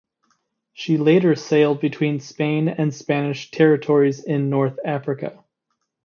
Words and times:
She 0.73 0.97
later 0.97 1.35
sailed 1.35 1.79
between 1.79 2.21
Spain 2.21 2.67
and 2.67 2.91
Spanish 2.91 3.51
territories 3.51 4.23
in 4.23 4.49
North 4.49 4.79
Africa. 4.83 5.43